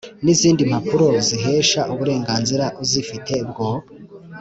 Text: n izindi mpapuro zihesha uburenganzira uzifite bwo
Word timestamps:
n 0.23 0.25
izindi 0.33 0.61
mpapuro 0.69 1.07
zihesha 1.27 1.81
uburenganzira 1.93 2.65
uzifite 2.83 3.35
bwo 3.49 3.69